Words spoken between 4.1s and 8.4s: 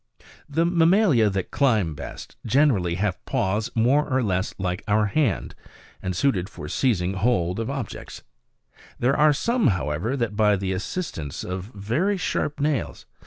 or less like our hand, and suited for seizing hold of objects;